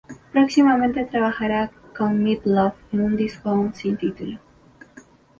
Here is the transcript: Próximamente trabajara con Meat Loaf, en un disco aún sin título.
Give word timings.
Próximamente 0.33 1.05
trabajara 1.05 1.69
con 1.95 2.23
Meat 2.23 2.43
Loaf, 2.45 2.73
en 2.91 3.01
un 3.01 3.15
disco 3.15 3.49
aún 3.51 3.75
sin 3.75 3.97
título. 3.97 4.39